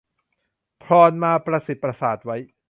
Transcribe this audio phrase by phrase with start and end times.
[0.83, 2.37] พรหมาประสิทธิ์ประสาทไว้